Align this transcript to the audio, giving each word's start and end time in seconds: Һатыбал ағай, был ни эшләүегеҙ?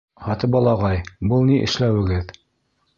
Һатыбал 0.27 0.69
ағай, 0.71 1.03
был 1.33 1.47
ни 1.51 1.61
эшләүегеҙ? 1.69 2.37